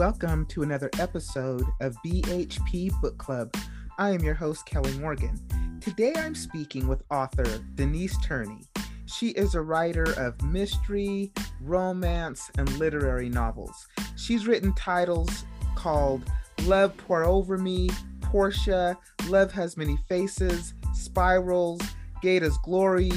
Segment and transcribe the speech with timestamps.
[0.00, 3.54] welcome to another episode of BHP Book Club.
[3.98, 5.38] I am your host, Kelly Morgan.
[5.78, 8.62] Today I'm speaking with author Denise Turney.
[9.04, 13.88] She is a writer of mystery, romance, and literary novels.
[14.16, 16.22] She's written titles called
[16.62, 17.90] Love Pour Over Me,
[18.22, 18.96] Portia,
[19.28, 21.82] Love Has Many Faces, Spirals,
[22.22, 23.12] Gada's Glory,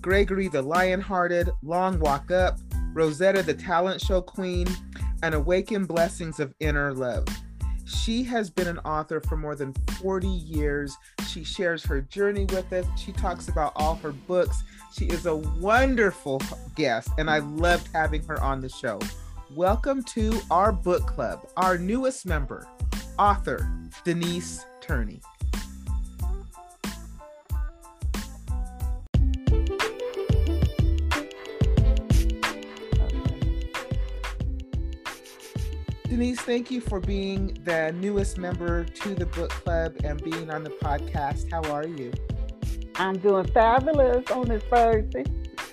[0.00, 2.58] Gregory the Lionhearted, Long Walk Up,
[2.92, 4.66] Rosetta the Talent Show Queen,
[5.24, 7.26] and Awaken Blessings of Inner Love.
[7.86, 10.94] She has been an author for more than 40 years.
[11.26, 12.84] She shares her journey with us.
[13.00, 14.62] She talks about all her books.
[14.92, 16.42] She is a wonderful
[16.74, 19.00] guest, and I loved having her on the show.
[19.52, 22.68] Welcome to our book club, our newest member,
[23.18, 23.66] author
[24.04, 25.22] Denise Turney.
[36.14, 40.62] Denise, thank you for being the newest member to the book club and being on
[40.62, 41.50] the podcast.
[41.50, 42.12] How are you?
[42.94, 45.24] I'm doing fabulous on this Thursday.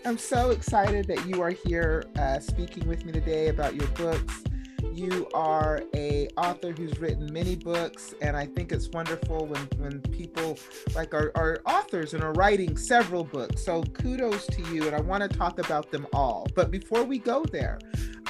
[0.04, 4.44] I'm so excited that you are here uh, speaking with me today about your books.
[4.92, 10.02] You are a author who's written many books, and I think it's wonderful when when
[10.02, 10.58] people
[10.96, 13.64] like are, are authors and are writing several books.
[13.64, 16.48] So kudos to you, and I want to talk about them all.
[16.56, 17.78] But before we go there,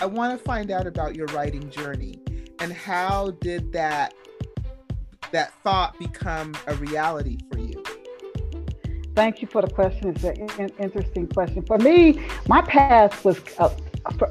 [0.02, 2.20] I want to find out about your writing journey
[2.60, 4.16] and how did that
[5.32, 7.84] that thought become a reality for you?
[9.14, 10.10] Thank you for the question.
[10.10, 11.64] It's an interesting question.
[11.68, 13.70] For me, my path was uh,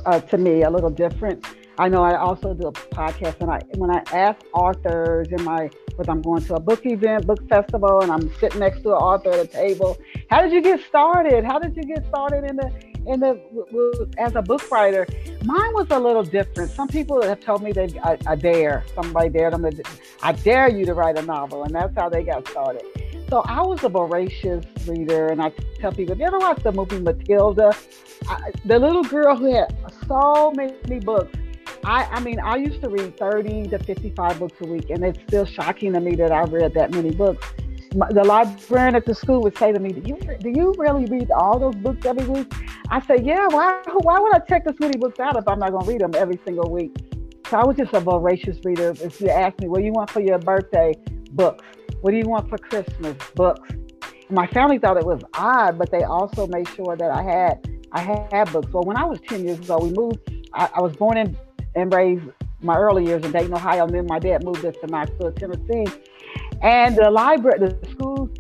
[0.06, 1.46] uh, to me a little different.
[1.78, 5.70] I know I also do a podcast, and I when I ask authors in my
[5.94, 8.94] whether I'm going to a book event, book festival, and I'm sitting next to an
[8.94, 9.96] author at a table,
[10.30, 11.44] how did you get started?
[11.44, 15.06] How did you get started in the in the as a book writer?
[15.44, 16.70] Mine was a little different.
[16.70, 19.62] Some people have told me that I, I dare somebody dared them.
[19.62, 19.82] To,
[20.22, 22.82] I dare you to write a novel, and that's how they got started.
[23.28, 26.98] So I was a voracious reader, and I tell people, you ever watched the movie
[26.98, 27.72] Matilda,
[28.28, 29.74] I, the little girl who had
[30.08, 31.36] so many books
[31.84, 35.18] I, I mean, I used to read 30 to 55 books a week, and it's
[35.26, 37.46] still shocking to me that I read that many books.
[37.94, 41.06] My, the librarian at the school would say to me, do you, do you really
[41.06, 42.52] read all those books every week?
[42.88, 45.70] I say, yeah, why, why would I check the many books out if I'm not
[45.70, 46.96] going to read them every single week?
[47.48, 48.94] So I was just a voracious reader.
[49.00, 50.94] If you ask me, what do you want for your birthday?
[51.32, 51.64] Books.
[52.00, 53.16] What do you want for Christmas?
[53.34, 53.68] Books.
[54.30, 58.28] My family thought it was odd, but they also made sure that I had I
[58.30, 58.72] had books.
[58.72, 60.18] Well, when I was 10 years old, we moved.
[60.54, 61.36] I, I was born in
[61.74, 62.22] and raised
[62.62, 63.84] my early years in Dayton, Ohio.
[63.86, 65.86] And then my dad moved us to Knoxville, Tennessee.
[66.62, 68.30] And the library, the schools,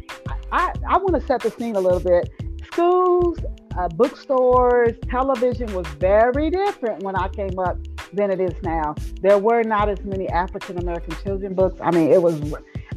[0.52, 2.30] I, I want to set the scene a little bit.
[2.72, 3.38] Schools,
[3.78, 7.78] uh, bookstores, television was very different when I came up
[8.12, 8.94] than it is now.
[9.22, 11.80] There were not as many African American children books.
[11.80, 12.40] I mean, it was,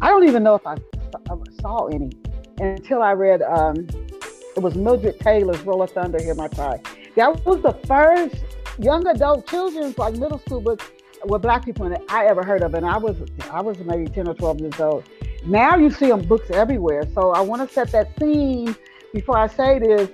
[0.02, 0.78] I don't even know if I
[1.62, 2.12] saw any
[2.60, 3.88] until I read, um,
[4.56, 6.80] it was Mildred Taylor's Roll of Thunder, Hear My Cry.
[7.16, 8.44] That was the first
[8.80, 10.92] young adult children's like middle school books
[11.26, 12.74] with black people in it I ever heard of.
[12.74, 13.18] And I was
[13.52, 15.04] I was maybe 10 or 12 years old.
[15.46, 17.04] Now you see them books everywhere.
[17.14, 18.76] So I want to set that scene
[19.14, 20.10] before I say this.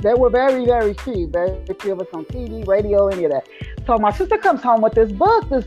[0.00, 3.46] There were very, very few, very few of us on TV, radio, any of that.
[3.86, 5.66] So my sister comes home with this book, this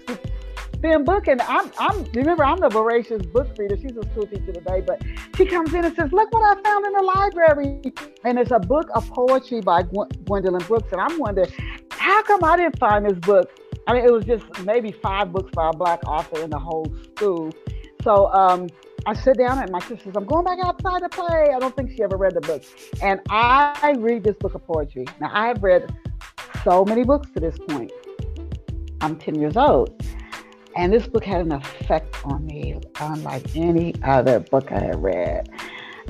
[0.81, 3.77] thin book, and I'm, I'm remember I'm the voracious book reader.
[3.77, 5.01] She's a school teacher today, but
[5.35, 7.93] she comes in and says, "Look what I found in the library,"
[8.23, 11.51] and it's a book of poetry by Gwendolyn Brooks, and I'm wondering
[11.91, 13.49] how come I didn't find this book?
[13.87, 16.91] I mean, it was just maybe five books by a black author in the whole
[17.15, 17.51] school.
[18.03, 18.67] So um,
[19.05, 21.51] I sit down and my sister says, I'm going back outside to play.
[21.55, 22.63] I don't think she ever read the book.
[23.01, 25.05] And I read this book of poetry.
[25.21, 25.93] Now, I have read
[26.63, 27.91] so many books to this point.
[29.01, 30.03] I'm 10 years old.
[30.75, 35.49] And this book had an effect on me unlike any other book I had read.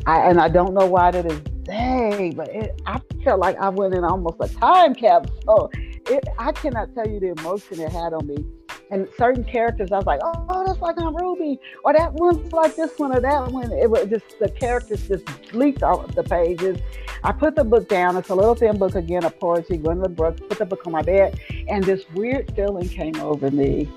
[0.05, 3.69] I, and I don't know why to this day, but it, I felt like I
[3.69, 5.71] went in almost a time capsule.
[6.07, 8.45] It, I cannot tell you the emotion it had on me.
[8.91, 12.75] And certain characters, I was like, oh, that's like on Ruby, or that one's like
[12.75, 13.71] this one, or that one.
[13.71, 16.77] It was just the characters just leaped off the pages.
[17.23, 18.15] I put the book down.
[18.17, 20.41] It's a little thin book again of poetry, Gwendolyn Brooks.
[20.47, 23.89] Put the book on my bed, and this weird feeling came over me.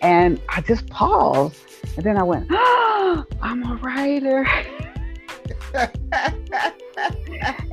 [0.00, 1.56] And I just paused.
[1.96, 4.44] And then I went, oh, I'm a writer.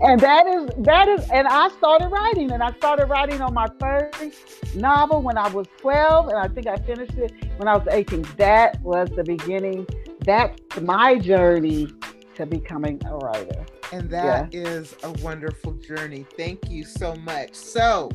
[0.01, 3.67] and that is that is and I started writing and I started writing on my
[3.79, 7.87] first novel when I was 12 and I think I finished it when I was
[7.89, 8.25] 18.
[8.37, 9.85] That was the beginning.
[10.21, 11.89] That's my journey
[12.35, 13.65] to becoming a writer.
[13.91, 14.61] And that yeah.
[14.61, 16.25] is a wonderful journey.
[16.37, 17.53] Thank you so much.
[17.55, 18.11] So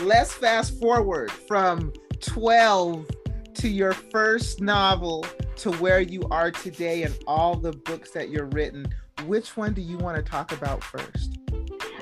[0.00, 3.06] let's fast forward from 12
[3.54, 8.46] to your first novel to where you are today and all the books that you're
[8.46, 8.86] written,
[9.26, 11.38] which one do you want to talk about first?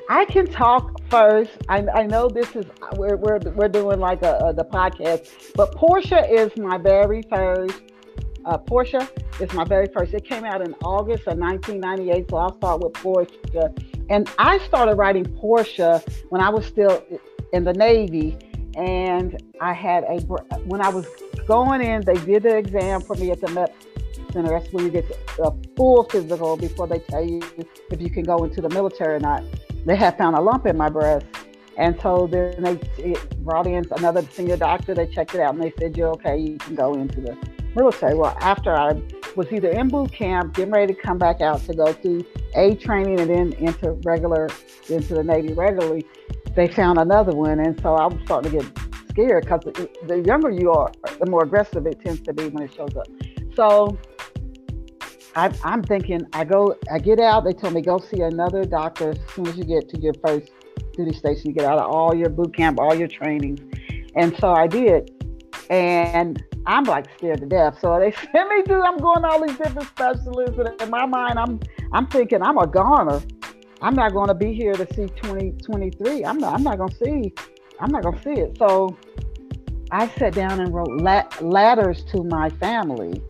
[0.09, 1.51] I can talk first.
[1.67, 5.73] I, I know this is we're, we're, we're doing like a, a, the podcast, but
[5.75, 7.81] Portia is my very first.
[8.45, 10.13] Uh, Portia is my very first.
[10.13, 13.73] It came out in August of 1998, so I'll start with Portia.
[14.09, 17.03] And I started writing Portia when I was still
[17.53, 18.37] in the Navy,
[18.75, 20.19] and I had a
[20.65, 21.07] when I was
[21.47, 23.73] going in, they did the exam for me at the Met
[24.35, 24.49] Center.
[24.49, 25.09] That's when you get
[25.39, 27.41] a full physical before they tell you
[27.89, 29.43] if you can go into the military or not.
[29.85, 31.25] They had found a lump in my breast.
[31.77, 34.93] And so then they brought in another senior doctor.
[34.93, 37.37] They checked it out and they said, You're okay, you can go into the
[37.75, 38.15] military.
[38.15, 39.01] Well, after I
[39.35, 42.75] was either in boot camp, getting ready to come back out to go through A
[42.75, 44.49] training and then into regular,
[44.89, 46.05] into the Navy regularly,
[46.55, 47.59] they found another one.
[47.59, 48.79] And so I was starting to get
[49.09, 49.61] scared because
[50.07, 53.07] the younger you are, the more aggressive it tends to be when it shows up.
[53.55, 53.97] So
[55.35, 57.43] I, am thinking, I go, I get out.
[57.43, 60.51] They told me go see another doctor as soon as you get to your first
[60.93, 61.49] duty station.
[61.49, 63.59] You get out of all your boot camp, all your trainings,
[64.15, 65.11] and so I did.
[65.69, 67.79] And I'm like scared to death.
[67.79, 68.81] So they sent me to.
[68.81, 71.59] I'm going to all these different specialists, and in my mind, I'm
[71.91, 73.21] I'm thinking I'm a goner.
[73.81, 76.23] I'm not going to be here to see 2023.
[76.23, 76.53] I'm not.
[76.53, 77.33] I'm not going to see
[77.79, 78.57] I'm not gonna see it.
[78.57, 78.97] So
[79.91, 83.21] I sat down and wrote la- letters to my family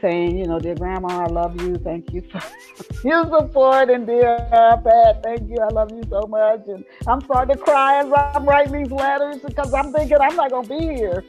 [0.00, 1.76] saying, you know, dear grandma, I love you.
[1.76, 2.40] Thank you for
[3.04, 3.90] your support.
[3.90, 5.56] And dear Pat, thank you.
[5.60, 6.66] I love you so much.
[6.68, 10.50] And I'm starting to cry as I'm writing these letters because I'm thinking I'm not
[10.50, 11.24] going to be here.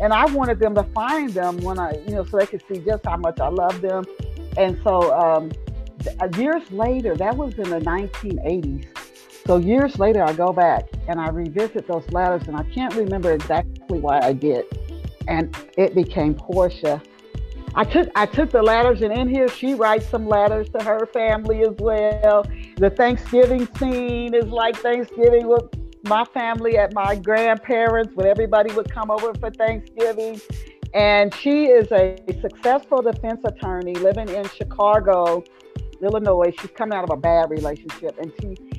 [0.00, 2.78] And I wanted them to find them when I, you know, so they could see
[2.78, 4.04] just how much I love them.
[4.56, 5.52] And so um,
[6.36, 8.86] years later, that was in the 1980s.
[9.46, 13.32] So years later, I go back and I revisit those letters, and I can't remember
[13.32, 14.64] exactly why I did.
[15.28, 17.02] And it became Portia.
[17.76, 21.06] I took I took the letters, and in here she writes some letters to her
[21.12, 22.46] family as well.
[22.76, 25.64] The Thanksgiving scene is like Thanksgiving with
[26.04, 30.40] my family at my grandparents when everybody would come over for Thanksgiving.
[30.92, 35.42] And she is a successful defense attorney living in Chicago,
[36.00, 36.52] Illinois.
[36.60, 38.74] She's coming out of a bad relationship, and she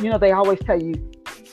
[0.00, 0.94] you know, they always tell you,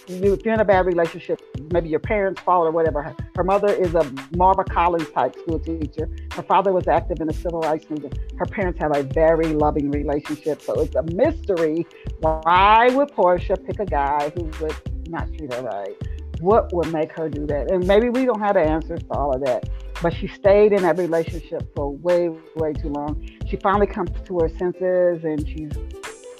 [0.08, 1.42] you if you're in a bad relationship,
[1.72, 3.02] maybe your parents' fault or whatever.
[3.02, 6.10] Her, her mother is a Marva Collins type school teacher.
[6.34, 8.20] Her father was active in the civil rights movement.
[8.38, 10.62] Her parents have a very loving relationship.
[10.62, 11.86] So it's a mystery.
[12.20, 15.96] Why would Portia pick a guy who would not treat her right?
[16.40, 17.72] What would make her do that?
[17.72, 19.70] And maybe we don't have the answers to all of that.
[20.02, 23.28] But she stayed in that relationship for way, way too long.
[23.48, 25.72] She finally comes to her senses and she's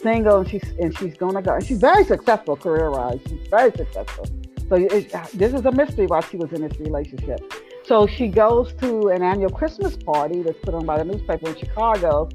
[0.06, 1.56] single and she's and she's gonna go.
[1.56, 3.20] And she's very successful career wise.
[3.28, 4.26] She's very successful.
[4.70, 7.40] So it, this is a mystery why she was in this relationship.
[7.84, 11.56] So she goes to an annual Christmas party that's put on by the newspaper in
[11.56, 12.30] Chicago,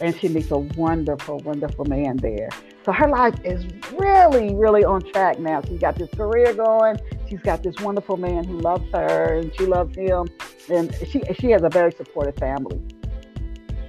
[0.00, 2.48] and she meets a wonderful, wonderful man there.
[2.84, 5.60] So her life is really, really on track now.
[5.68, 6.96] She's got this career going.
[7.28, 10.28] She's got this wonderful man who loves her, and she loves him,
[10.70, 12.80] and she she has a very supportive family.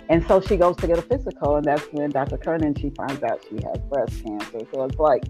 [0.10, 2.38] And so she goes to get a physical, and that's when Dr.
[2.38, 4.60] Kernan she finds out she has breast cancer.
[4.74, 5.24] So it's like,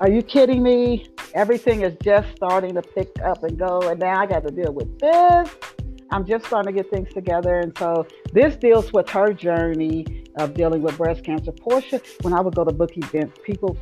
[0.00, 1.06] are you kidding me?
[1.34, 4.72] Everything is just starting to pick up and go, and now I got to deal
[4.72, 5.50] with this.
[6.10, 10.54] I'm just starting to get things together, and so this deals with her journey of
[10.54, 11.52] dealing with breast cancer.
[11.52, 13.76] Portia, when I would go to book events, people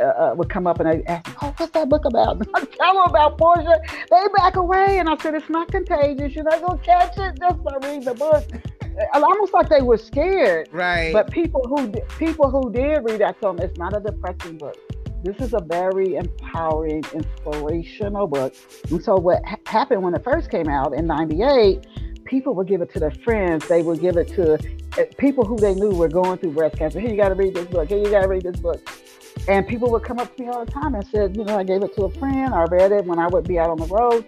[0.00, 2.64] uh, uh would come up and they ask, "Oh, what's that book about?" And I
[2.64, 3.80] tell them about Portia.
[4.10, 6.34] They back away, and I said, "It's not contagious.
[6.34, 8.44] You're not gonna catch it just by reading the book."
[9.14, 10.68] Almost like they were scared.
[10.72, 11.12] Right.
[11.12, 14.76] But people who people who did read that them it's not a depressing book.
[15.24, 18.54] This is a very empowering, inspirational book.
[18.90, 21.86] And so what ha- happened when it first came out in '98?
[22.24, 23.68] People would give it to their friends.
[23.68, 26.98] They would give it to uh, people who they knew were going through breast cancer.
[26.98, 27.88] Here, you got to read this book.
[27.88, 28.80] Here, you got to read this book.
[29.48, 31.64] And people would come up to me all the time and said, you know, I
[31.64, 32.54] gave it to a friend.
[32.54, 34.24] I read it when I would be out on the road.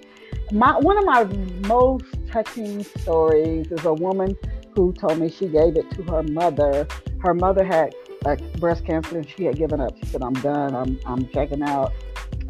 [0.50, 1.24] My one of my
[1.66, 4.36] most touching stories is a woman
[4.74, 6.86] who told me she gave it to her mother.
[7.20, 9.96] Her mother had uh, breast cancer and she had given up.
[9.98, 10.74] She said, I'm done.
[10.74, 11.92] I'm, I'm checking out.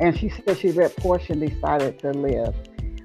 [0.01, 2.55] And she said she read Portia decided to live.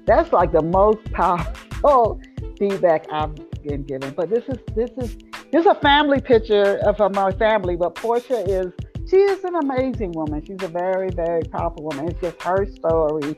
[0.06, 2.20] That's like the most powerful
[2.58, 4.12] feedback I've been given.
[4.14, 5.16] But this is this is
[5.52, 7.76] this is a family picture of my family.
[7.76, 8.72] But Portia is
[9.08, 10.44] she is an amazing woman.
[10.44, 12.08] She's a very very powerful woman.
[12.08, 13.36] It's just her story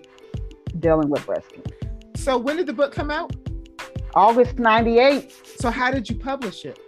[0.79, 1.77] dealing with breast cancer.
[2.17, 3.35] So when did the book come out?
[4.15, 5.33] August 98.
[5.59, 6.79] So how did you publish it?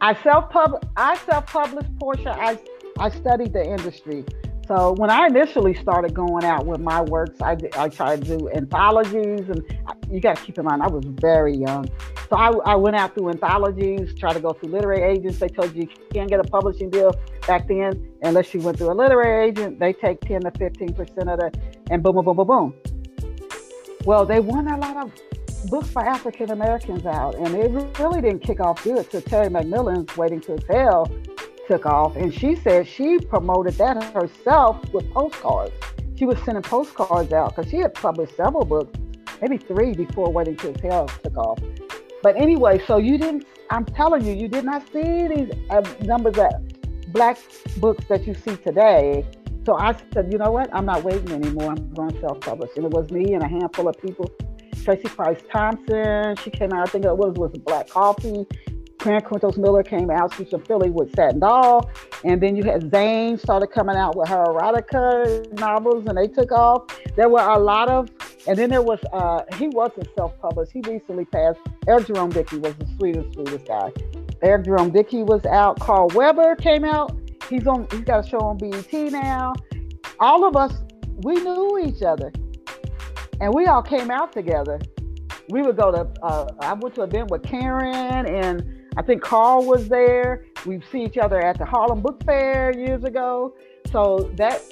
[0.00, 2.36] I self pub I self published Portia.
[2.38, 2.58] I
[2.98, 4.24] I studied the industry.
[4.68, 8.48] So when I initially started going out with my works, I, I tried to do
[8.50, 9.60] anthologies, and
[10.08, 11.88] you got to keep in mind I was very young.
[12.30, 15.40] So I, I went out through anthologies, tried to go through literary agents.
[15.40, 17.12] They told you you can't get a publishing deal
[17.46, 19.80] back then unless you went through a literary agent.
[19.80, 21.52] They take 10 to 15 percent of the,
[21.90, 22.74] and boom, boom, boom, boom, boom.
[24.04, 25.12] Well, they won a lot of
[25.68, 29.10] books for African Americans out, and it really didn't kick off good.
[29.10, 31.10] So Terry McMillan's Waiting to Exhale
[31.68, 35.72] took off, and she said she promoted that herself with postcards.
[36.16, 38.98] She was sending postcards out because she had published several books,
[39.40, 41.58] maybe three before Waiting to Exhale took off.
[42.22, 43.46] But anyway, so you didn't.
[43.70, 46.50] I'm telling you, you did not see these uh, numbers of
[47.12, 47.38] black
[47.78, 49.24] books that you see today.
[49.64, 50.72] So I said, you know what?
[50.74, 51.70] I'm not waiting anymore.
[51.70, 52.70] I'm going to self-publish.
[52.76, 54.30] And it was me and a handful of people.
[54.84, 56.36] Tracy Price Thompson.
[56.36, 56.88] She came out.
[56.88, 58.46] I think it was was Black Coffee.
[59.02, 60.32] Karen Quinones Miller came out.
[60.34, 61.90] She's from Philly with Satin Doll.
[62.24, 66.52] And then you had Zane started coming out with her erotica novels and they took
[66.52, 66.84] off.
[67.16, 68.10] There were a lot of,
[68.46, 70.72] and then there was, uh, he wasn't self published.
[70.72, 71.58] He recently passed.
[71.88, 73.92] Eric Jerome Dickey was the sweetest, sweetest guy.
[74.42, 75.80] Eric Jerome Dickey was out.
[75.80, 77.16] Carl Weber came out.
[77.50, 79.52] He's on, he's got a show on BET now.
[80.20, 80.72] All of us,
[81.22, 82.32] we knew each other.
[83.42, 84.78] And we all came out together.
[85.48, 89.20] We would go to, uh, I went to an event with Karen and I think
[89.20, 90.44] Carl was there.
[90.64, 93.56] We've seen each other at the Harlem Book Fair years ago.
[93.90, 94.62] So that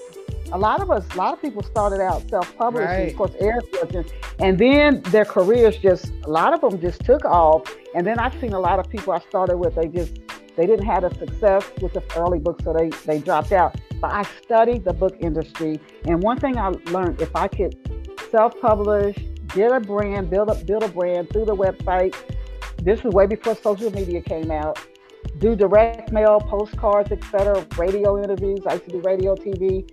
[0.53, 2.89] a lot of us, a lot of people started out self-publishing.
[2.89, 3.11] Right.
[3.11, 7.25] Of course, Eric wasn't, and then their careers just a lot of them just took
[7.25, 7.63] off.
[7.97, 9.75] And then I've seen a lot of people I started with.
[9.75, 10.21] They just
[10.57, 13.77] they didn't have a success with the early books, so they they dropped out.
[14.01, 17.75] But I studied the book industry, and one thing I learned: if I could
[18.31, 19.17] self-publish,
[19.49, 22.15] get a brand, build up, build a brand through the website
[22.83, 24.79] this was way before social media came out.
[25.39, 28.61] Do direct mail, postcards, etc., radio interviews.
[28.67, 29.89] I used to do radio, TV,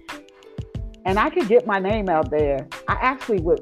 [1.06, 2.67] and I could get my name out there.
[2.88, 3.62] I actually would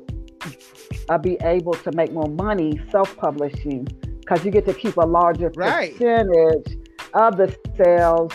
[1.10, 3.88] uh, be able to make more money self-publishing
[4.20, 5.92] because you get to keep a larger right.
[5.94, 6.78] percentage
[7.14, 8.32] of the sales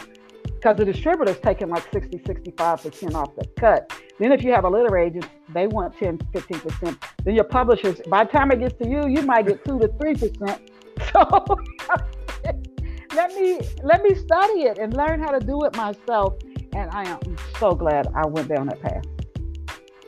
[0.61, 3.91] because the distributor's taking like 60, 65% off the cut.
[4.19, 7.03] Then if you have a literary agent, they want 10, 15%.
[7.25, 9.89] Then your publishers, by the time it gets to you, you might get 2 to
[9.89, 10.61] 3%.
[11.15, 11.25] So
[13.15, 16.35] let me let me study it and learn how to do it myself.
[16.75, 19.07] And I am so glad I went down that path.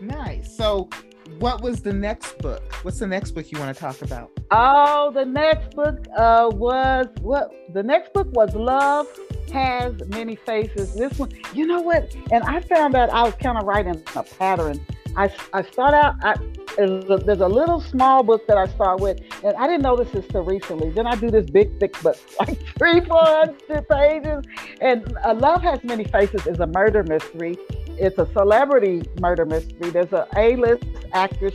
[0.02, 0.54] Nice.
[0.54, 0.90] So
[1.38, 2.62] what was the next book?
[2.82, 4.30] What's the next book you want to talk about?
[4.50, 7.50] Oh, the next book uh, was what?
[7.72, 9.08] The next book was Love
[9.52, 10.94] Has Many Faces.
[10.94, 12.14] This one, you know what?
[12.30, 14.84] And I found that I was kind of writing a pattern.
[15.16, 16.34] I, I start out, I,
[16.76, 20.10] there's a, there's a little small book that I start with, and I didn't notice
[20.10, 20.90] this till recently.
[20.90, 24.44] Then I do this big, thick book, like three, four hundred pages.
[24.80, 27.56] And uh, Love Has Many Faces is a murder mystery.
[27.98, 29.90] It's a celebrity murder mystery.
[29.90, 31.54] There's an A-list actress.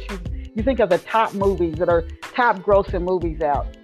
[0.53, 3.76] You think of the top movies that are top grossing movies out.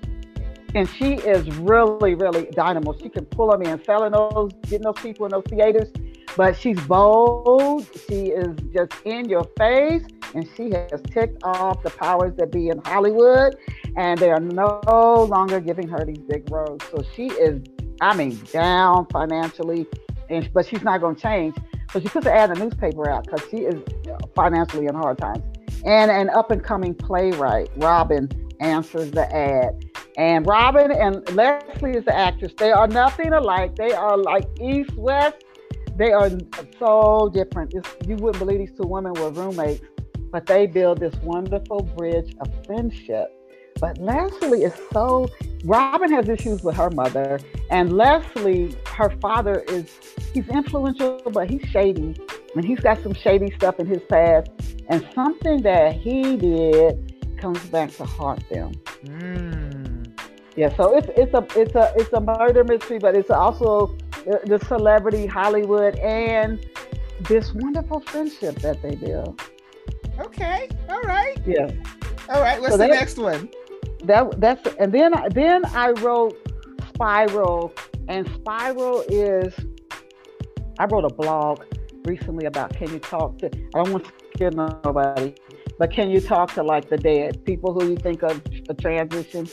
[0.76, 2.94] And she is really, really dynamo.
[2.98, 5.92] She can pull them in, selling those, getting those people in those theaters.
[6.36, 7.88] But she's bold.
[8.08, 10.04] She is just in your face
[10.34, 13.56] and she has ticked off the powers that be in Hollywood,
[13.96, 16.82] and they are no longer giving her these big roles.
[16.92, 17.62] So she is,
[18.02, 19.86] I mean, down financially,
[20.30, 21.56] and but she's not going to change.
[21.92, 23.82] So she puts an ad in the newspaper out because she is
[24.36, 25.44] financially in hard times.
[25.86, 29.86] And an up and coming playwright, Robin, answers the ad.
[30.18, 32.54] And Robin and Leslie is the actress.
[32.58, 33.76] They are nothing alike.
[33.76, 35.44] They are like East West.
[35.96, 36.30] They are
[36.80, 37.74] so different.
[37.74, 39.84] It's, you wouldn't believe these two women were roommates
[40.34, 43.32] but they build this wonderful bridge of friendship.
[43.80, 45.30] But Leslie is so,
[45.64, 47.40] Robin has issues with her mother,
[47.70, 49.88] and Leslie, her father, is,
[50.34, 52.16] he's influential, but he's shady.
[52.56, 54.50] And he's got some shady stuff in his past.
[54.90, 58.74] And something that he did comes back to haunt them.
[59.06, 59.53] Mm.
[60.56, 64.64] Yeah, so it's it's a it's a it's a murder mystery, but it's also the
[64.68, 66.64] celebrity Hollywood and
[67.22, 69.42] this wonderful friendship that they build.
[70.20, 70.70] Okay.
[70.90, 71.40] All right.
[71.46, 71.72] Yeah.
[72.30, 72.62] All right.
[72.62, 73.50] What's so the that, next one?
[74.04, 76.38] That that's and then then I wrote
[76.90, 77.74] Spiral,
[78.08, 79.54] and Spiral is
[80.78, 81.64] I wrote a blog
[82.06, 85.34] recently about can you talk to I don't want to scare nobody,
[85.80, 89.48] but can you talk to like the dead people who you think of a transition?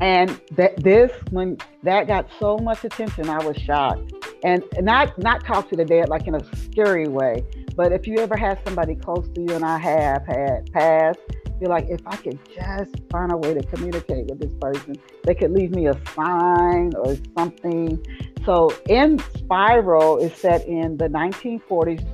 [0.00, 4.12] And that this when that got so much attention, I was shocked.
[4.44, 8.18] And not not talk to the dead like in a scary way, but if you
[8.18, 11.18] ever had somebody close to you, and I have had past,
[11.60, 15.34] you're like, if I could just find a way to communicate with this person, they
[15.34, 18.04] could leave me a sign or something.
[18.44, 22.04] So in Spiral is set in the 1940s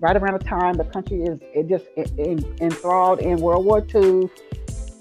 [0.00, 1.86] right around the time the country is it just
[2.60, 4.28] enthralled in World War II.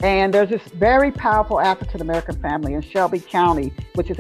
[0.04, 4.20] And there's this very powerful African American family in Shelby County, which is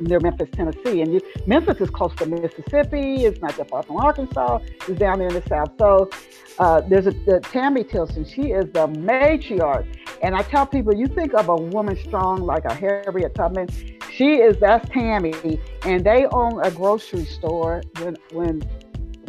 [0.00, 1.02] near Memphis, Tennessee.
[1.02, 3.26] And you, Memphis is close to Mississippi.
[3.26, 4.58] It's not that far from Arkansas.
[4.88, 5.70] It's down there in the South.
[5.78, 6.10] So
[6.58, 8.24] uh, there's a, a Tammy Tilson.
[8.24, 9.86] She is the matriarch.
[10.22, 13.68] And I tell people, you think of a woman strong like a Harriet Tubman.
[14.12, 17.82] She is that's Tammy, and they own a grocery store.
[18.00, 18.62] When when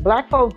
[0.01, 0.55] black folks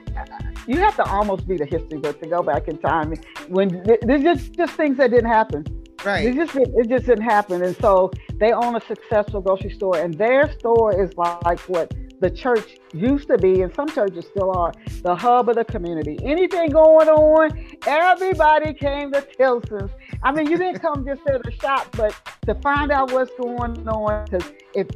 [0.67, 3.15] you have to almost be the history book to go back in time
[3.49, 3.69] when
[4.03, 5.65] there's just just things that didn't happen.
[6.05, 6.27] Right.
[6.27, 10.15] It just it just didn't happen, and so they own a successful grocery store, and
[10.15, 14.73] their store is like what the church used to be, and some churches still are,
[15.03, 16.19] the hub of the community.
[16.23, 19.91] Anything going on, everybody came to Tilson's.
[20.23, 22.15] I mean, you didn't come just to the shop, but
[22.47, 24.87] to find out what's going on, because if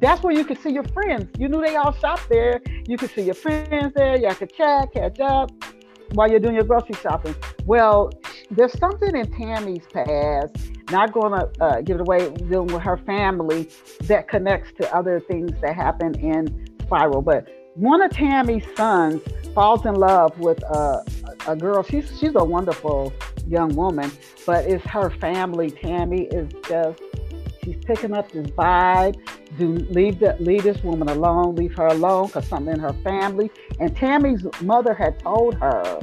[0.00, 1.28] that's where you could see your friends.
[1.38, 2.60] You knew they all shopped there.
[2.86, 4.16] You could see your friends there.
[4.16, 5.50] You could chat, catch up
[6.12, 7.34] while you're doing your grocery shopping.
[7.66, 8.12] Well,
[8.50, 10.56] there's something in Tammy's past,
[10.90, 13.68] not going to uh, give it away, dealing with her family
[14.02, 17.20] that connects to other things that happen in Spiral.
[17.20, 19.20] But one of Tammy's sons
[19.54, 21.04] falls in love with a,
[21.46, 21.82] a girl.
[21.82, 23.12] She's she's a wonderful
[23.46, 24.10] young woman,
[24.46, 25.70] but it's her family.
[25.70, 27.02] Tammy is just
[27.62, 29.16] she's picking up this vibe
[29.58, 33.50] do leave the leave this woman alone, leave her alone because something in her family.
[33.80, 36.00] And Tammy's mother had told her,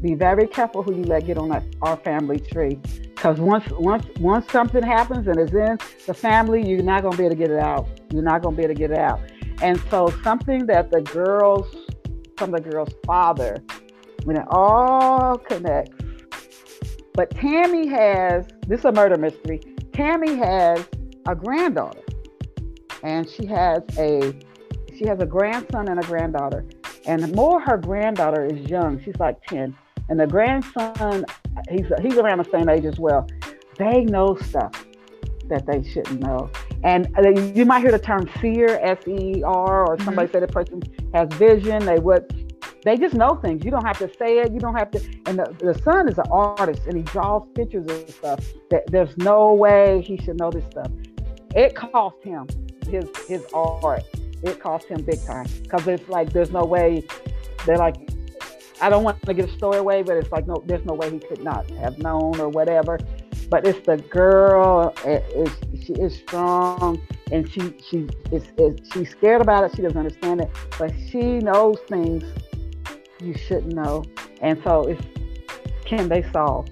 [0.00, 2.78] be very careful who you let get on that, our family tree.
[3.14, 7.24] Because once once once something happens and it's in the family, you're not gonna be
[7.24, 7.86] able to get it out.
[8.12, 9.20] You're not gonna be able to get it out.
[9.62, 11.66] And so something that the girls
[12.36, 13.56] from the girl's father,
[14.24, 15.92] when it all connects.
[17.14, 19.60] But Tammy has this is a murder mystery.
[19.92, 20.86] Tammy has
[21.26, 22.05] a granddaughter
[23.02, 24.32] and she has a
[24.96, 26.64] she has a grandson and a granddaughter.
[27.06, 29.02] And more her granddaughter is young.
[29.04, 29.76] She's like 10.
[30.08, 31.24] And the grandson,
[31.70, 33.26] he's he's around the same age as well.
[33.76, 34.86] They know stuff
[35.48, 36.50] that they shouldn't know.
[36.82, 37.08] And
[37.56, 40.32] you might hear the term seer, S E R, or somebody mm-hmm.
[40.32, 40.82] say the person
[41.14, 41.84] has vision.
[41.84, 42.54] They would,
[42.84, 43.64] they just know things.
[43.64, 44.52] You don't have to say it.
[44.52, 45.00] You don't have to.
[45.26, 49.16] And the, the son is an artist and he draws pictures of stuff that there's
[49.18, 50.90] no way he should know this stuff.
[51.54, 52.46] It cost him
[52.86, 54.04] his his art.
[54.42, 57.04] It cost him big time because it's like there's no way
[57.64, 57.96] they're like
[58.80, 61.10] I don't want to give a story away, but it's like no, there's no way
[61.10, 62.98] he could not have known or whatever.
[63.48, 64.94] But it's the girl.
[65.04, 65.50] Eh, it,
[65.84, 67.00] she is strong,
[67.32, 69.72] and she she is, is she's scared about it.
[69.76, 72.24] She doesn't understand it, but she knows things
[73.20, 74.04] you shouldn't know.
[74.42, 75.02] And so it's
[75.84, 76.68] can they solve?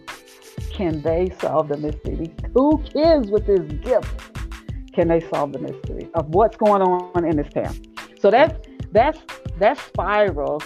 [0.73, 2.17] Can they solve the mystery?
[2.17, 4.34] These two kids with this gift
[4.95, 7.77] can they solve the mystery of what's going on in this town?
[8.19, 8.55] So that's
[8.93, 9.19] that's
[9.59, 10.63] that spiral.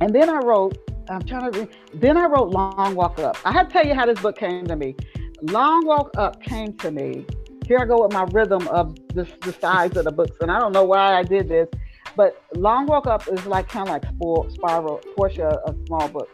[0.00, 0.76] And then I wrote,
[1.08, 3.36] I'm trying to read, then I wrote Long Walk Up.
[3.44, 4.94] I have to tell you how this book came to me.
[5.42, 7.26] Long Walk Up came to me.
[7.66, 10.36] Here I go with my rhythm of the, the size of the books.
[10.40, 11.68] And I don't know why I did this,
[12.16, 16.28] but Long Walk Up is like kind of like Spiral, Portia, a small book.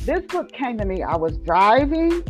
[0.00, 1.02] This book came to me.
[1.02, 2.22] I was driving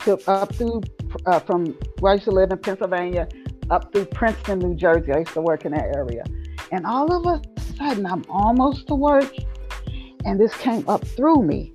[0.00, 0.82] to up through
[1.26, 3.28] uh, from where I used to live in Pennsylvania
[3.70, 5.12] up through Princeton, New Jersey.
[5.12, 6.24] I used to work in that area.
[6.72, 7.42] And all of a
[7.76, 9.32] sudden, I'm almost to work,
[10.24, 11.72] and this came up through me.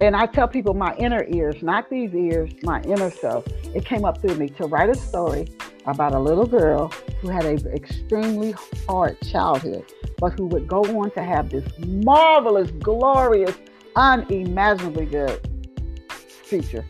[0.00, 4.04] And I tell people my inner ears, not these ears, my inner self, it came
[4.04, 5.48] up through me to write a story
[5.86, 6.88] about a little girl
[7.20, 8.54] who had an extremely
[8.86, 9.84] hard childhood,
[10.18, 13.56] but who would go on to have this marvelous, glorious,
[13.96, 15.40] unimaginably good
[16.44, 16.84] future.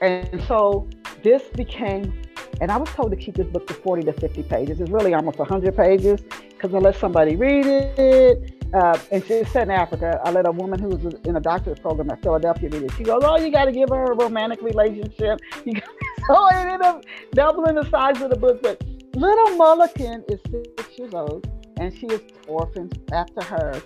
[0.00, 0.88] And so
[1.22, 2.22] this became,
[2.60, 4.80] and I was told to keep this book to 40 to 50 pages.
[4.80, 8.56] It's really almost 100 pages because let somebody read it.
[8.72, 10.20] Uh, and she's set in Africa.
[10.24, 12.92] I let a woman who was in a doctorate program at Philadelphia read it.
[12.96, 17.04] She goes, "Oh, you got to give her a romantic relationship." so it ended up
[17.32, 18.62] doubling the size of the book.
[18.62, 18.80] But
[19.16, 20.38] little Mulligan is
[20.76, 23.82] six years old, and she is orphaned after her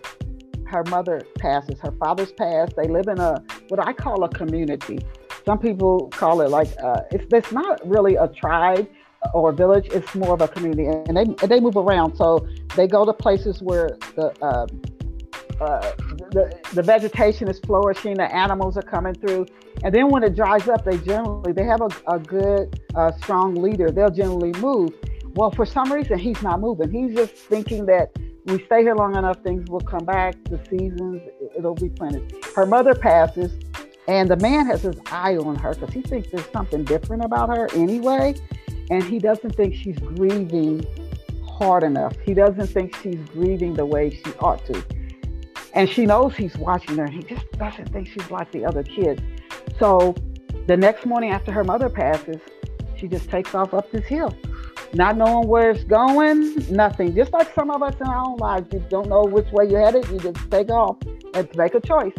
[0.67, 1.81] her mother passes.
[1.81, 2.77] Her father's passed.
[2.77, 4.99] They live in a what I call a community.
[5.45, 8.89] Some people call it like uh, it's it's not really a tribe
[9.33, 9.87] or a village.
[9.93, 12.17] It's more of a community, and they they move around.
[12.17, 14.67] So they go to places where the uh,
[15.61, 15.93] uh,
[16.33, 19.47] the, the vegetation is flourishing, the animals are coming through,
[19.85, 23.55] and then when it dries up, they generally they have a, a good, uh, strong
[23.55, 23.91] leader.
[23.91, 24.93] They'll generally move.
[25.35, 26.91] Well, for some reason, he's not moving.
[26.91, 28.11] He's just thinking that
[28.47, 30.37] we stay here long enough, things will come back.
[30.45, 31.23] The seasons,
[31.57, 32.31] it'll replenish.
[32.55, 33.53] Her mother passes.
[34.07, 37.49] And the man has his eye on her because he thinks there's something different about
[37.57, 38.35] her anyway.
[38.91, 40.87] And he doesn't think she's grieving
[41.47, 42.15] hard enough.
[42.25, 44.85] He doesn't think she's grieving the way she ought to.
[45.73, 48.83] And she knows he's watching her, and he just doesn't think she's like the other
[48.83, 49.23] kids.
[49.79, 50.15] So
[50.67, 52.37] the next morning after her mother passes,
[52.97, 54.37] she just takes off up this hill,
[54.93, 57.15] not knowing where it's going, nothing.
[57.15, 59.85] Just like some of us in our own lives, you don't know which way you're
[59.85, 60.97] headed, you just take off
[61.35, 62.15] and make a choice.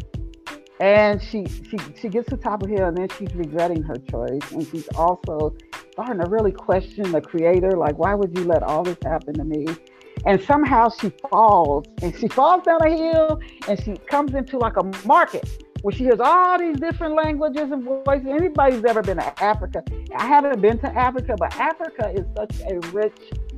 [0.79, 3.95] And she she she gets to the top of hill and then she's regretting her
[3.95, 4.51] choice.
[4.51, 5.55] And she's also
[5.93, 9.43] starting to really question the creator, like, why would you let all this happen to
[9.45, 9.65] me?
[10.25, 14.75] And somehow she falls and she falls down a hill and she comes into like
[14.77, 15.47] a market
[15.81, 18.25] where she hears all these different languages and voices.
[18.27, 19.83] Anybody's ever been to Africa?
[20.17, 23.15] I haven't been to Africa, but Africa is such a rich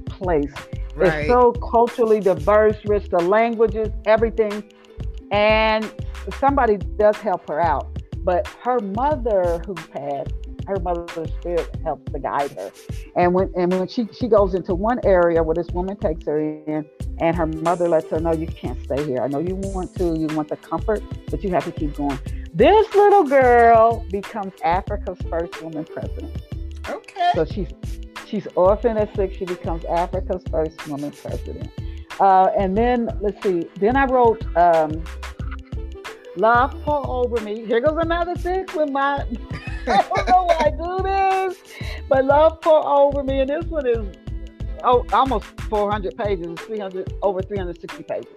[0.07, 0.51] place.
[0.93, 1.21] Right.
[1.21, 4.69] It's so culturally diverse, rich, the languages, everything.
[5.31, 5.91] And
[6.39, 7.87] somebody does help her out.
[8.23, 10.33] But her mother, who passed,
[10.67, 12.71] her mother's spirit helps to guide her.
[13.15, 16.39] And when and when she she goes into one area where this woman takes her
[16.39, 16.85] in,
[17.19, 19.21] and her mother lets her know you can't stay here.
[19.21, 22.19] I know you want to, you want the comfort, but you have to keep going.
[22.53, 26.35] This little girl becomes Africa's first woman president.
[26.89, 27.31] Okay.
[27.33, 27.69] So she's
[28.25, 29.37] she's orphaned at six.
[29.37, 31.71] She becomes Africa's first woman president.
[32.19, 33.67] Uh, and then let's see.
[33.79, 35.03] Then I wrote um,
[36.35, 39.25] "Love Pour Over Me." Here goes another six with my.
[39.87, 41.57] I don't know why I do this,
[42.09, 44.05] but "Love Pour Over Me," and this one is
[44.83, 48.33] oh almost 400 pages, 300 over 360 pages.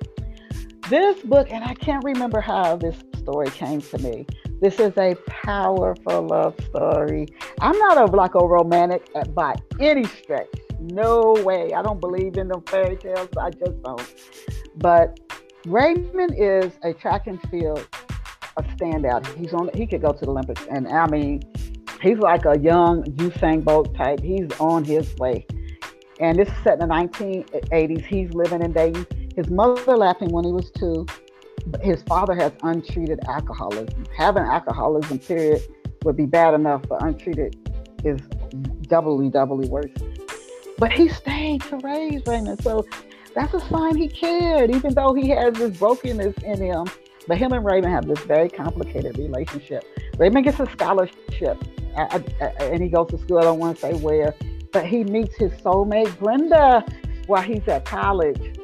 [0.89, 4.27] This book, and I can't remember how this story came to me.
[4.61, 7.29] This is a powerful love story.
[7.61, 10.49] I'm not a like a romantic by any stretch.
[10.81, 11.73] No way.
[11.73, 13.29] I don't believe in them fairy tales.
[13.39, 14.15] I just don't.
[14.77, 15.21] But
[15.67, 17.87] Raymond is a track and field
[18.57, 19.27] a standout.
[19.37, 19.71] He's on.
[19.75, 21.43] He could go to the Olympics, and I mean,
[22.01, 24.21] he's like a young Usain Bolt type.
[24.21, 25.47] He's on his way.
[26.21, 28.05] And this is set in the 1980s.
[28.05, 29.07] He's living in Dayton.
[29.37, 31.07] His mother left him when he was two.
[31.83, 34.05] His father has untreated alcoholism.
[34.17, 35.63] Having alcoholism, period,
[36.05, 37.57] would be bad enough, but untreated
[38.05, 38.21] is
[38.83, 39.91] doubly, doubly worse.
[40.81, 42.63] But he stayed to raise Raymond.
[42.63, 42.87] So
[43.35, 46.87] that's a sign he cared, even though he has this brokenness in him.
[47.29, 49.85] But him and Raymond have this very complicated relationship.
[50.17, 51.63] Raymond gets a scholarship
[51.95, 53.39] and he goes to school.
[53.39, 54.35] I don't want to say where,
[54.73, 56.83] but he meets his soulmate Brenda
[57.27, 58.59] while he's at college.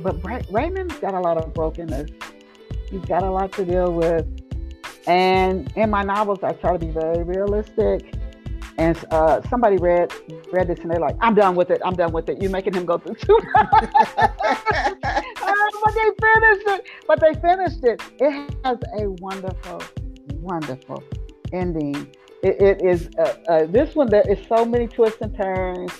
[0.00, 0.16] But
[0.50, 2.10] Raymond's got a lot of brokenness.
[2.90, 4.26] He's got a lot to deal with.
[5.06, 8.12] And in my novels, I try to be very realistic
[8.80, 10.10] and uh, somebody read
[10.52, 11.82] read this and they're like, "I'm done with it.
[11.84, 12.40] I'm done with it.
[12.40, 13.38] You're making him go through two."
[15.42, 16.86] Uh, but they finished it.
[17.08, 18.00] But they finished it.
[18.20, 19.82] It has a wonderful,
[20.34, 21.02] wonderful
[21.52, 21.96] ending.
[22.42, 24.08] it, it is uh, uh, this one.
[24.08, 25.92] There is so many twists and turns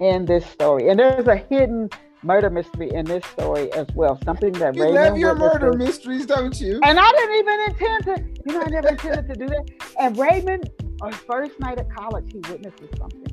[0.00, 1.90] in this story, and there's a hidden
[2.22, 4.18] murder mystery in this story as well.
[4.24, 6.80] Something that you Raymond love your murder mysteries, don't you?
[6.82, 8.42] And I didn't even intend to.
[8.46, 9.70] You know, I never intended to do that.
[10.00, 10.70] And Raymond
[11.00, 13.26] on his first night at college, he witnesses something,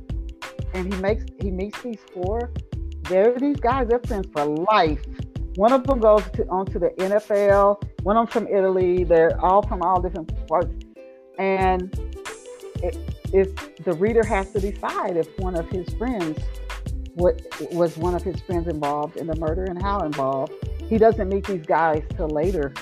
[0.74, 2.52] and he makes he meets these four.
[3.04, 3.88] They're these guys.
[3.88, 5.04] They're friends for life.
[5.56, 7.82] One of them goes to onto the NFL.
[8.04, 9.04] One of them from Italy.
[9.04, 10.74] They're all from all different parts,
[11.40, 11.94] and
[12.84, 12.98] it,
[13.34, 16.38] if the reader has to decide if one of his friends
[17.18, 20.54] what was one of his friends involved in the murder and how involved.
[20.88, 22.74] He doesn't meet these guys till later.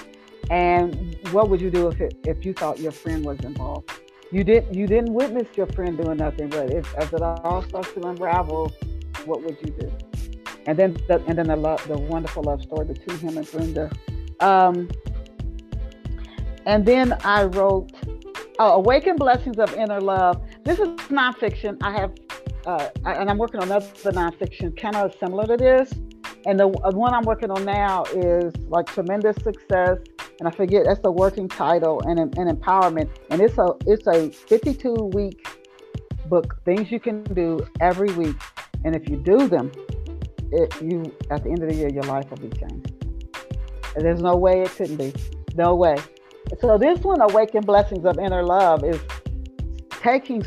[0.50, 3.90] And what would you do if it, if you thought your friend was involved?
[4.32, 7.94] You didn't you didn't witness your friend doing nothing, but if, as it all starts
[7.94, 8.74] to unravel,
[9.26, 9.92] what would you do?
[10.68, 13.92] And then the, and then the love, the wonderful love story between him and Brenda.
[14.40, 14.90] Um,
[16.66, 17.92] and then I wrote
[18.60, 21.78] uh, "Awaken Blessings of Inner Love." This is nonfiction.
[21.82, 22.14] I have,
[22.66, 25.94] uh, and I'm working on another nonfiction, kind of similar to this.
[26.46, 29.98] And the uh, one I'm working on now is like tremendous success
[30.40, 33.10] and I forget that's the working title and an empowerment.
[33.30, 35.48] And it's a it's a 52 week
[36.28, 38.36] book, things you can do every week.
[38.84, 39.72] And if you do them,
[40.52, 42.92] it, you at the end of the year, your life will be changed.
[43.96, 45.14] And there's no way it couldn't be.
[45.56, 45.96] No way.
[46.60, 49.00] So this one, Awaken Blessings of Inner Love, is
[49.90, 50.46] taking.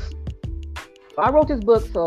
[1.17, 2.07] I wrote this book so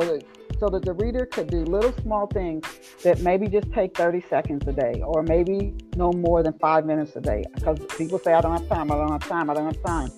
[0.61, 2.63] so that the reader could do little small things
[3.01, 7.15] that maybe just take 30 seconds a day or maybe no more than five minutes
[7.15, 7.43] a day.
[7.55, 10.11] Because people say, I don't have time, I don't have time, I don't have time.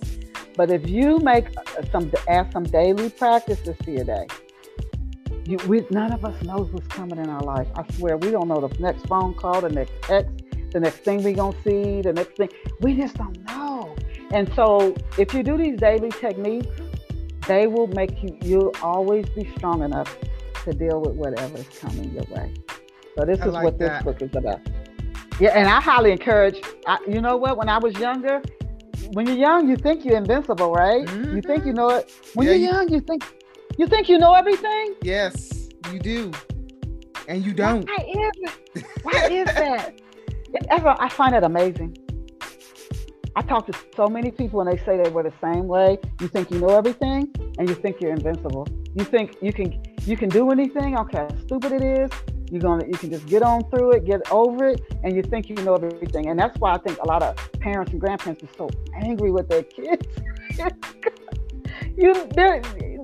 [0.57, 1.47] But if you make
[1.93, 4.27] some, add some daily practices to your day,
[5.45, 7.67] you, we, none of us knows what's coming in our life.
[7.77, 10.29] I swear, we don't know the next phone call, the next text,
[10.71, 12.49] the next thing we're going to see, the next thing.
[12.81, 13.95] We just don't know.
[14.31, 16.67] And so if you do these daily techniques,
[17.47, 20.13] they will make you, you'll always be strong enough
[20.63, 22.53] to deal with whatever is coming your way.
[23.17, 24.03] So this I is like what that.
[24.03, 24.59] this book is about.
[25.39, 26.61] Yeah, and I highly encourage.
[26.87, 27.57] I, you know what?
[27.57, 28.41] When I was younger,
[29.13, 31.05] when you're young, you think you're invincible, right?
[31.05, 31.35] Mm-hmm.
[31.35, 32.11] You think you know it.
[32.33, 33.23] When yeah, you're young, you think
[33.77, 34.95] you think you know everything.
[35.01, 36.31] Yes, you do,
[37.27, 37.87] and you don't.
[37.87, 38.31] Why is
[38.75, 38.85] it?
[39.03, 39.99] Why is that?
[40.69, 41.97] ever, I find it amazing.
[43.35, 45.97] I talk to so many people and they say they were the same way.
[46.21, 48.67] You think you know everything, and you think you're invincible.
[48.93, 50.97] You think you can you can do anything.
[50.97, 52.09] Okay, how stupid it is.
[52.51, 55.49] You're gonna you can just get on through it, get over it, and you think
[55.49, 56.29] you know everything.
[56.29, 59.49] And that's why I think a lot of parents and grandparents are so angry with
[59.49, 60.05] their kids.
[61.97, 62.13] you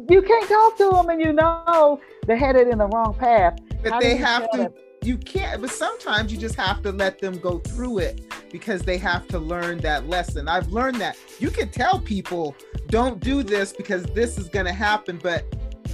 [0.09, 3.59] you can't talk to them, and you know they're headed in the wrong path.
[3.81, 4.71] But How they have to.
[5.01, 5.62] You can't.
[5.62, 9.39] But sometimes you just have to let them go through it because they have to
[9.39, 10.47] learn that lesson.
[10.47, 12.55] I've learned that you can tell people
[12.88, 15.45] don't do this because this is going to happen, but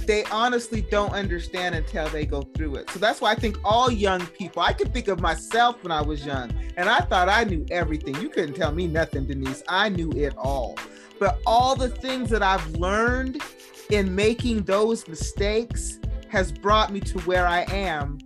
[0.06, 2.90] they honestly don't understand until they go through it.
[2.90, 6.02] So that's why I think all young people, I could think of myself when I
[6.02, 8.14] was young and I thought I knew everything.
[8.20, 9.62] You couldn't tell me nothing, Denise.
[9.68, 10.76] I knew it all.
[11.18, 13.42] But all the things that I've learned
[13.90, 18.18] in making those mistakes has brought me to where I am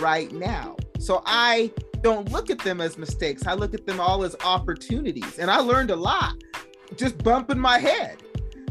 [0.00, 0.76] right now.
[0.98, 1.72] So I
[2.02, 3.46] don't look at them as mistakes.
[3.46, 5.38] I look at them all as opportunities.
[5.38, 6.34] And I learned a lot
[6.94, 8.22] just bumping my head,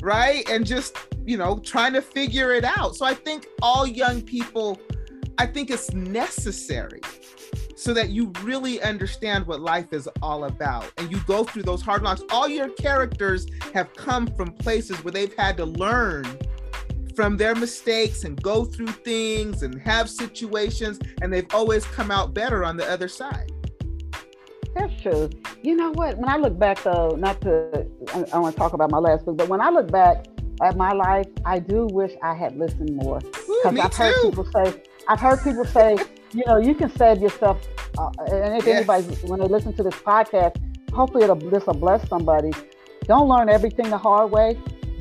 [0.05, 0.47] right?
[0.49, 2.95] And just, you know, trying to figure it out.
[2.95, 4.79] So I think all young people,
[5.39, 7.01] I think it's necessary
[7.75, 11.81] so that you really understand what life is all about and you go through those
[11.81, 12.21] hard knocks.
[12.29, 16.25] All your characters have come from places where they've had to learn
[17.15, 22.33] from their mistakes and go through things and have situations, and they've always come out
[22.33, 23.49] better on the other side.
[24.75, 25.29] That's true.
[25.63, 26.17] You know what?
[26.17, 29.25] When I look back, though, not to, I, I want to talk about my last
[29.25, 30.25] book, but when I look back
[30.61, 33.19] at my life, I do wish I had listened more.
[33.19, 35.97] Because I've heard people say, I've heard people say,
[36.33, 37.65] you know, you can save yourself.
[37.97, 38.77] Uh, and if yes.
[38.77, 40.57] anybody, when they listen to this podcast,
[40.93, 42.51] hopefully it'll, this will bless somebody.
[43.05, 44.57] Don't learn everything the hard way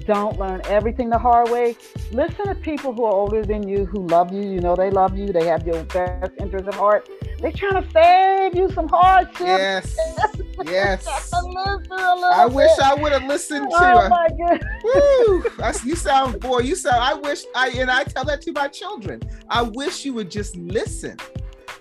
[0.07, 1.77] don't learn everything the hard way.
[2.13, 4.43] Listen to people who are older than you, who love you.
[4.43, 5.33] You know they love you.
[5.33, 7.09] They have your best interest at heart.
[7.45, 9.39] They're trying to save you some hardships.
[9.41, 9.97] Yes.
[10.65, 11.07] Yes.
[11.35, 13.77] I wish I would have listened to.
[13.77, 14.63] Oh my goodness.
[14.85, 15.45] Woo,
[15.85, 16.61] you sound boy.
[16.61, 17.03] You sound.
[17.03, 19.21] I wish I and I tell that to my children.
[19.51, 21.19] I wish you would just listen.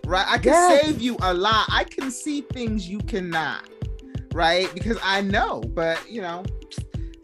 [0.05, 0.25] Right.
[0.27, 0.85] I can yes.
[0.85, 1.67] save you a lot.
[1.71, 3.69] I can see things you cannot.
[4.33, 4.73] Right.
[4.73, 5.61] Because I know.
[5.61, 6.43] But you know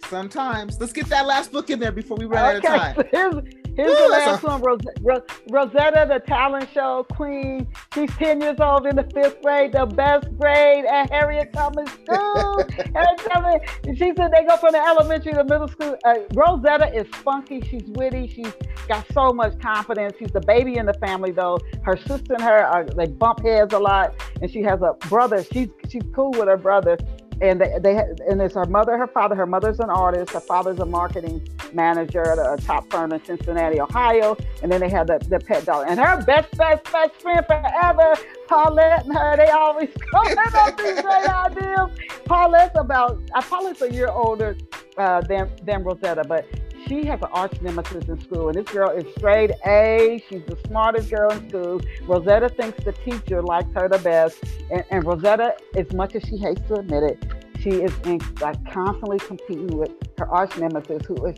[0.09, 0.79] Sometimes.
[0.79, 3.51] Let's get that last book in there before we run okay, out of time.
[3.79, 7.65] Here's the last one, Ros- Ros- Rosetta, the talent show queen.
[7.93, 12.59] She's 10 years old in the fifth grade, the best grade at Harriet Tubman School.
[12.95, 15.97] and she said they go from the elementary to middle school.
[16.03, 17.61] Uh, Rosetta is funky.
[17.61, 18.27] She's witty.
[18.27, 18.51] She's
[18.89, 20.13] got so much confidence.
[20.19, 21.57] She's the baby in the family, though.
[21.83, 25.41] Her sister and her are they bump heads a lot, and she has a brother.
[25.53, 26.97] She's she's cool with her brother
[27.41, 29.35] and they, they and it's her mother, her father.
[29.35, 30.31] Her mother's an artist.
[30.31, 34.35] Her father's a marketing manager at a top firm in Cincinnati, Ohio.
[34.61, 35.85] And then they have the, the pet dog.
[35.87, 38.15] And her best, best, best friend forever,
[38.47, 41.89] Paulette and her, they always come up these great ideas.
[42.25, 44.55] Paulette's about, uh, Paulette's a year older
[44.97, 46.45] uh, than, than Rosetta, but
[46.87, 50.23] she has an arch nemesis in school, and this girl is straight A.
[50.27, 51.81] She's the smartest girl in school.
[52.03, 56.37] Rosetta thinks the teacher likes her the best, and, and Rosetta, as much as she
[56.37, 61.25] hates to admit it, she is in, like constantly competing with her arch nemesis, who
[61.25, 61.37] is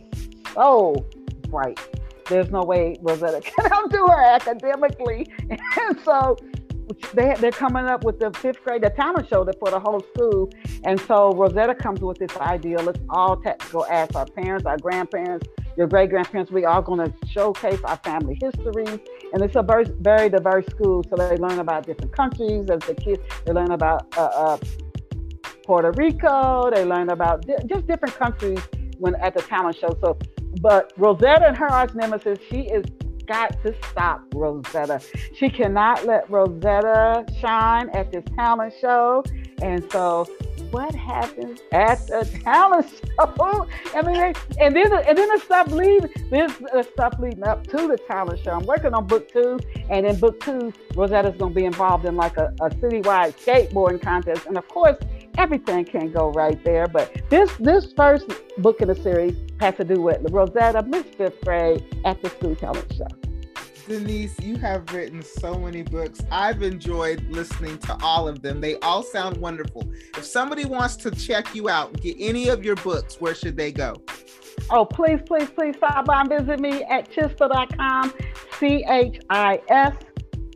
[0.54, 0.94] so
[1.48, 1.78] bright.
[2.28, 6.36] There's no way Rosetta can outdo her academically, and so
[7.14, 10.50] they, they're coming up with the fifth grade, the talent show for the whole school.
[10.84, 12.78] And so Rosetta comes with this idea.
[12.78, 16.50] Let's all t- go ask our parents, our grandparents, your great grandparents.
[16.50, 18.98] We are going to showcase our family histories.
[19.32, 21.04] And it's a very, very diverse school.
[21.08, 23.22] So they learn about different countries as the kids.
[23.44, 24.58] They learn about uh, uh,
[25.64, 26.70] Puerto Rico.
[26.74, 28.60] They learn about di- just different countries
[28.98, 29.96] when at the talent show.
[30.02, 30.18] So,
[30.60, 32.84] but Rosetta and her arch nemesis, she is
[33.26, 35.00] got to stop Rosetta.
[35.34, 39.24] She cannot let Rosetta shine at this talent show.
[39.62, 40.26] And so
[40.70, 43.68] what happens at the talent show?
[43.94, 47.86] I mean, and then and then the stuff leading this the stuff leading up to
[47.86, 48.52] the talent show.
[48.52, 49.58] I'm working on book two,
[49.90, 54.02] and in book two, Rosetta's going to be involved in like a, a citywide skateboarding
[54.02, 54.96] contest, and of course,
[55.38, 56.86] everything can go right there.
[56.86, 58.26] But this this first
[58.58, 62.56] book in the series has to do with Rosetta, Miss Fifth Grade at the School
[62.56, 63.06] Talent Show.
[63.88, 66.20] Denise, you have written so many books.
[66.30, 68.60] I've enjoyed listening to all of them.
[68.60, 69.90] They all sound wonderful.
[70.16, 73.72] If somebody wants to check you out, get any of your books, where should they
[73.72, 73.96] go?
[74.70, 78.14] Oh, please, please, please stop by and visit me at chistell.com,
[78.58, 79.94] C H I S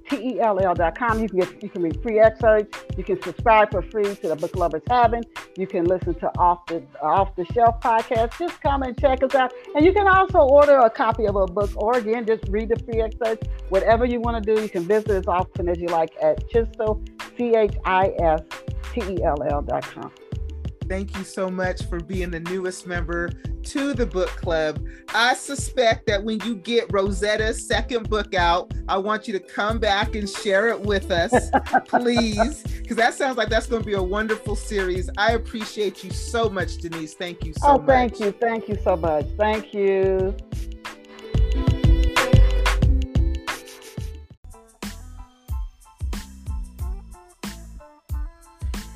[0.08, 1.20] T-E-L-L.com.
[1.20, 2.84] You can get you can read free excerpts.
[2.96, 5.22] You can subscribe for free to the Book Lovers Haven.
[5.56, 8.38] You can listen to off the off the shelf podcast.
[8.38, 9.52] Just come and check us out.
[9.74, 12.78] And you can also order a copy of a book or again just read the
[12.84, 13.48] free excerpts.
[13.68, 17.06] Whatever you want to do, you can visit us often as you like at Chistell,
[17.36, 17.86] C-H-I-S-T-E-L-L.com.
[20.88, 23.30] Thank you so much for being the newest member
[23.64, 24.84] to the book club.
[25.14, 29.78] I suspect that when you get Rosetta's second book out, I want you to come
[29.78, 31.50] back and share it with us,
[31.88, 35.10] please, because that sounds like that's going to be a wonderful series.
[35.18, 37.14] I appreciate you so much, Denise.
[37.14, 37.86] Thank you so oh, much.
[37.86, 38.32] thank you.
[38.32, 39.26] Thank you so much.
[39.36, 40.36] Thank you.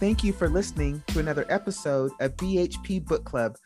[0.01, 3.59] Thank you for listening to another episode of BHP Book Club.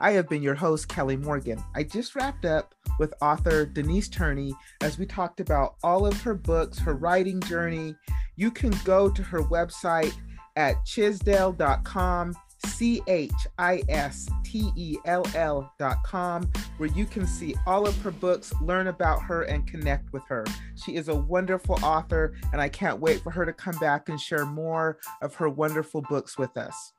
[0.00, 1.60] I have been your host, Kelly Morgan.
[1.74, 6.34] I just wrapped up with author Denise Turney as we talked about all of her
[6.34, 7.96] books, her writing journey.
[8.36, 10.14] You can go to her website
[10.54, 12.34] at chistell.com
[12.66, 17.86] C H I S T E L L dot com, where you can see all
[17.86, 20.44] of her books, learn about her, and connect with her.
[20.74, 24.20] She is a wonderful author, and I can't wait for her to come back and
[24.20, 26.92] share more of her wonderful books with us.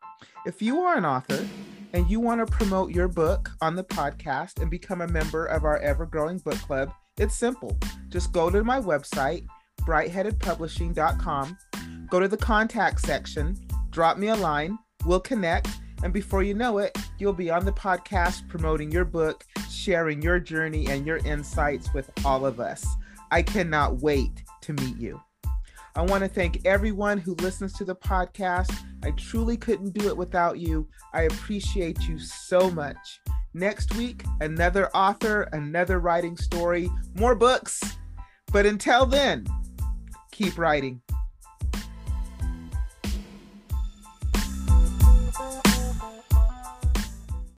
[0.45, 1.47] If you are an author
[1.93, 5.63] and you want to promote your book on the podcast and become a member of
[5.63, 7.78] our ever growing book club, it's simple.
[8.10, 9.45] Just go to my website,
[9.82, 11.58] brightheadedpublishing.com,
[12.10, 13.58] go to the contact section,
[13.89, 15.70] drop me a line We'll connect,
[16.04, 20.40] and before you know it, you'll be on the podcast promoting your book, sharing your
[20.40, 22.86] journey and your insights with all of us.
[23.32, 25.22] I cannot wait to meet you.
[25.96, 28.74] I want to thank everyone who listens to the podcast.
[29.04, 30.88] I truly couldn't do it without you.
[31.14, 33.20] I appreciate you so much.
[33.54, 37.82] Next week, another author, another writing story, more books.
[38.54, 39.48] But until then,
[40.32, 41.02] keep writing.